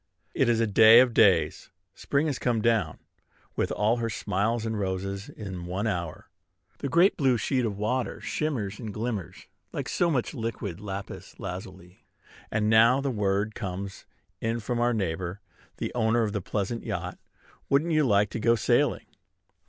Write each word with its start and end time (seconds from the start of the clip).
It 0.33 0.49
is 0.49 0.59
a 0.59 0.65
day 0.65 0.99
of 0.99 1.13
days. 1.13 1.69
Spring 1.93 2.25
has 2.25 2.39
come 2.39 2.59
down 2.59 2.97
with 3.55 3.71
all 3.71 3.97
her 3.97 4.09
smiles 4.09 4.65
and 4.65 4.79
roses 4.79 5.29
in 5.29 5.67
one 5.67 5.85
hour. 5.85 6.27
The 6.79 6.89
great 6.89 7.15
blue 7.17 7.37
sheet 7.37 7.65
of 7.65 7.77
water 7.77 8.19
shimmers 8.19 8.79
and 8.79 8.91
glitters 8.91 9.45
like 9.71 9.87
so 9.87 10.09
much 10.09 10.33
liquid 10.33 10.81
lapis 10.81 11.35
lazuli; 11.39 12.03
and 12.49 12.67
now 12.67 12.99
the 12.99 13.11
word 13.11 13.53
comes 13.53 14.07
in 14.39 14.59
from 14.59 14.79
our 14.79 14.91
neighbor, 14.95 15.39
the 15.77 15.93
owner 15.93 16.23
of 16.23 16.33
the 16.33 16.41
pleasure 16.41 16.77
yacht, 16.77 17.19
"Wouldn't 17.69 17.91
you 17.91 18.03
like 18.03 18.31
to 18.31 18.39
go 18.39 18.55
sailing?" 18.55 19.05